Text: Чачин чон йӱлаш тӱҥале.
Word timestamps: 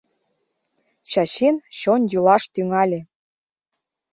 Чачин 1.09 1.55
чон 1.79 2.01
йӱлаш 2.11 2.43
тӱҥале. 2.53 2.99